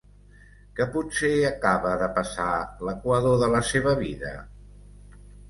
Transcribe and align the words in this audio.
¿Que 0.77 0.85
potser 0.95 1.29
acaba 1.49 1.91
de 2.03 2.07
passar 2.15 2.49
l'equador 2.89 3.37
de 3.45 3.51
la 3.59 3.63
seva 3.75 3.95
vida? 4.01 4.35